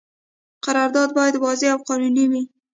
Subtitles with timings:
[0.65, 2.43] قرارداد باید واضح او قانوني وي.